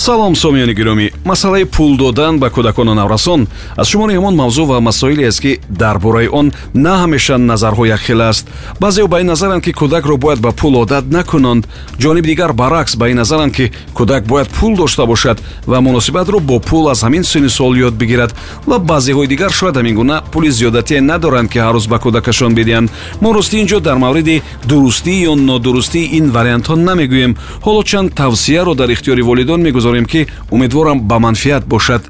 [0.00, 1.10] салом сомиёни гиромӣ.
[1.24, 3.46] Масъалаи пул додан ба кӯдакону наврасон.
[3.76, 8.20] Аз шумори ҳамон мавзӯъ ва масоиле аст ки дар бораи он на ҳамеша назарҳо якхел
[8.20, 8.48] аст.
[8.80, 11.68] Баъзео ба ин назаранд ки кӯдакро бояд ба пул одат накунанд.
[11.98, 16.60] Ҷониби дигар баръакс ба ин назаранд ки кӯдак бояд пул дошта бошад ва муносибатро бо
[16.60, 18.34] пул аз ҳамин синни сол ёд бигирад.
[18.66, 22.90] Ва баъзеҳои дигар шояд ҳамин гуна пули зиёдатие надоранд ки ҳаррӯз ба кӯдакашон бидиҳанд.
[23.20, 27.36] Мо ростӣ ин ҷо дар мавриди дурустӣ ё нодурустии ин вариантҳо намегӯем.
[27.66, 32.02] Ҳоло чанд тавсияро дар ихтиёри волидон мегузорем мегузорем ки умедворам ба манфиат бошад.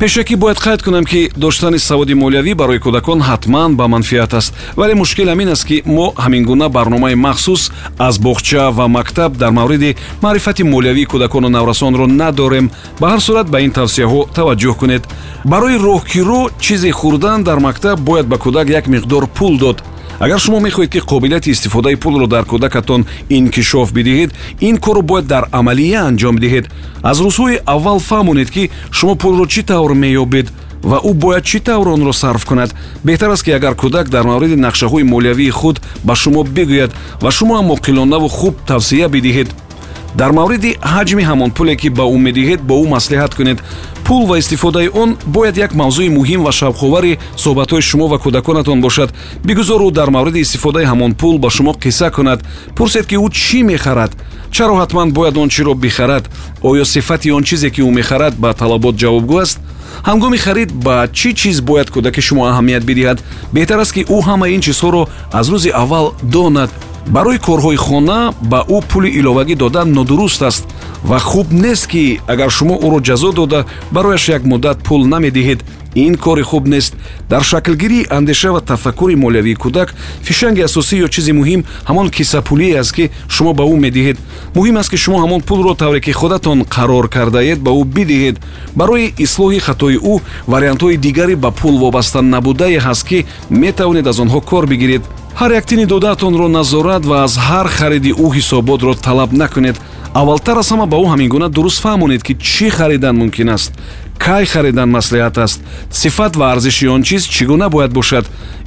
[0.00, 4.54] Пешакӣ бояд қайд кунам ки доштани саводи молиявӣ барои кӯдакон ҳатман ба манфиат аст.
[4.76, 9.50] Вале мушкил ҳамин аст ки мо ҳамин гуна барномаи махсус аз боғча ва мактаб дар
[9.50, 12.70] мавриди маърифати молиявии кӯдакону наврасонро надорем.
[13.00, 15.02] Ба ҳар сурат ба ин тавсияҳо таваҷҷӯҳ кунед.
[15.44, 19.82] Барои роҳгиро чизе хӯрдан дар мактаб бояд ба кӯдак як миқдор пул дод
[20.20, 24.30] агар шумо мехоҳед ки қобилияти истифодаи пулро дар кӯдакатон инкишоф бидиҳед
[24.60, 26.66] ин корро бояд дар амалия анҷом диҳед
[27.02, 30.46] аз рӯзҳои аввал фаҳмонед ки шумо пулро чӣ тавр меёбед
[30.90, 32.70] ва ӯ бояд чӣ тавр онро сарф кунад.
[33.04, 37.54] Беҳтар аст ки агар кӯдак дар мавриди нақшаҳои молиявии худ ба шумо бигӯяд ва шумо
[37.58, 39.48] ҳам оқилонаву хуб тавсия бидиҳед
[40.18, 43.58] дар мавриди ҳаҷми ҳамон пуле ки ба ӯ медиҳед бо ӯ маслиҳат кунед.
[44.06, 49.10] Пул ва истифодаи он бояд як мавзӯи муҳим ва шавқовари суҳбатҳои шумо ва кӯдаконатон бошад.
[49.44, 52.40] Бигузор ӯ дар мавриди истифодаи ҳамон пул ба шумо қисса кунад.
[52.76, 54.12] Пурсед ки ӯ чӣ мехарад?
[54.50, 56.24] Чаро ҳатман бояд он чиро бихарад?
[56.62, 59.58] Оё сифати он чизе ки ӯ мехарад ба талабот ҷавобгӯ аст?
[60.08, 63.18] Ҳангоми харид ба чӣ чиз бояд кӯдаки шумо аҳамият бидиҳад?
[63.54, 66.70] Беҳтар аст ки ӯ ҳамаи ин чизҳоро аз рӯзи аввал донад
[67.14, 70.64] барои корҳои хона ба ӯ пули иловагӣ додан нодуруст аст
[71.06, 75.60] ва хуб нест ки агар шумо ӯро ҷазо дода барояш як муддат пул намедиҳед.
[75.94, 76.94] Ин кори хуб нест.
[77.30, 82.92] Дар шаклгирии андеша ва тафаккури молиявии кӯдак фишанги асосӣ ё чизи муҳим ҳамон киссапулие аст
[82.92, 84.16] ки шумо ба ӯ медиҳед.
[84.54, 88.36] Муҳим аст ки шумо ҳамон пулро тавре ки худатон қарор кардаед ба ӯ бидиҳед.
[88.74, 90.14] Барои ислоҳи хатои ӯ
[90.52, 95.02] вариантҳои дигаре ба пул вобаста набудае ҳаст ки метавонед аз онҳо кор бигиред.
[95.40, 99.76] Ҳар як тини додаатонро назорат ва аз ҳар хариди ӯ ҳисоботро талаб накунед
[100.20, 103.72] аввалтар аз ҳама ба ӯ ҳамин гуна дуруст фаҳмонед ки чӣ харидан мумкин аст
[104.24, 105.60] кай харидан маслиҳат аст
[105.90, 108.24] сифат ва арзиши он чиз чӣ гуна бояд бошад.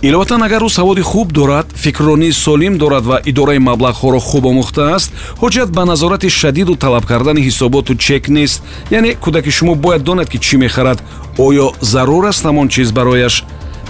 [0.07, 5.09] Иловатан агар ӯ саводи хуб дорад фикрронии солим дорад ва идораи маблағҳоро хуб омӯхтааст
[5.41, 8.61] ҳоҷат ба назорати шадиду талаб кардани ҳисоботу чек нест.
[8.91, 10.99] Яъне кӯдаки шумо бояд донад ки чӣ мехарад
[11.47, 13.35] оё зарур аст ҳамон чиз барояш.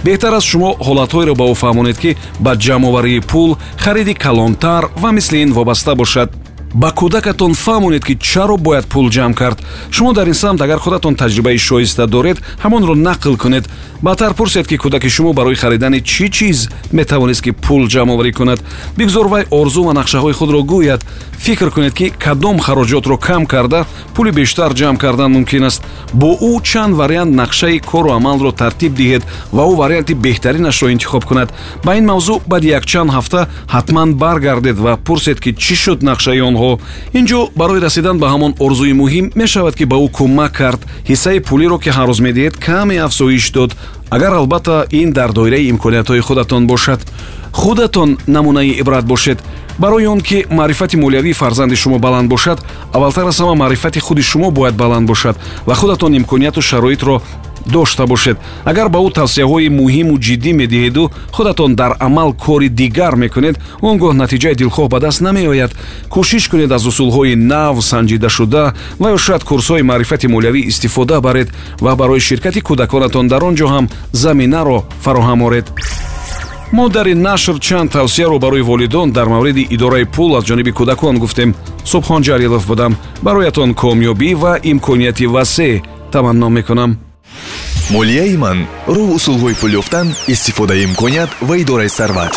[0.04, 2.10] Беҳтар аст шумо ҳолатҳоеро ба ӯ фаҳмонед ки
[2.44, 3.50] ба ҷамъоварии пул
[3.84, 6.30] хариди калонтар ва мисли ин вобаста бошад
[6.74, 9.58] ба кӯдакатон фаҳмонед ки чаро бояд пул ҷамъ кард.
[9.90, 13.68] Шумо дар ин самт агар худатон таҷрибаи шоиста доред ҳамонро нақл кунед.
[14.02, 18.60] Баъдтар пурсед ки кӯдаки шумо барои харидани чӣ чиз метавонист ки пул ҷамъоварӣ кунад.
[18.96, 21.00] Бигзор вай орзу ва нақшаҳои худро гӯяд.
[21.38, 25.82] Фикр кунед ки кадом хароҷотро кам карда пули бештар ҷамъ кардан мумкин аст.
[26.12, 31.52] Бо ӯ чанд вариант нақшаи кору амалро тартиб диҳед ва ӯ варианти беҳтаринашро интихоб кунад.
[31.84, 33.40] Ба ин мавзӯъ баъди якчанд ҳафта
[33.74, 36.78] ҳатман баргардед ва пурсед ки чӣ шуд нақшаи онҳо онҳо
[37.18, 40.80] ин ҷо барои расидан ба ҳамон орзуи муҳим мешавад ки ба ӯ кӯмак кард.
[41.10, 43.70] Ҳиссаи пулиро ки ҳаррӯз медиҳед каме афзоиш дод
[44.10, 47.00] агар албатта ин дар доираи имкониятҳои худатон бошад.
[47.52, 49.38] Худатон намунаи ибрат бошед
[49.80, 54.50] барои он ки маърифати молиявии фарзанди шумо баланд бошад аввалтар аз ҳама маърифати худи шумо
[54.50, 55.36] бояд баланд бошад
[55.66, 57.22] ва худатон имконияту шароитро
[57.66, 58.38] дошта бошед.
[58.64, 64.12] Агар ба ӯ тавсияҳои муҳиму ҷиддӣ медиҳеду худатон дар амал кори дигар мекунед он гоҳ
[64.22, 65.70] натиҷаи дилхоҳ ба даст намеояд.
[66.10, 71.48] Кӯшиш кунед аз усулҳои нав санҷидашуда ва ё шояд курсҳои маърифати молиявӣ истифода баред
[71.80, 75.66] ва барои ширкати кӯдаконатон дар он ҷо ҳам заминаро фароҳам оред
[76.72, 81.18] мо дар ин нашр чанд тавсияро барои волидон дар мавриди идораи пул аз ҷониби кӯдакон
[81.18, 81.54] гуфтем.
[81.84, 82.96] Субҳон ҷалилов будам.
[83.22, 85.82] Бароятон комёбӣ ва имконияти васеъ
[86.12, 86.98] таманно мекунам.
[87.90, 92.32] Молияи ман роҳ усулҳои пул ёфтан истифодаи имконият ва идораи сарват